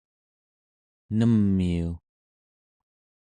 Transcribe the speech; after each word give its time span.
nemiu 1.19 1.91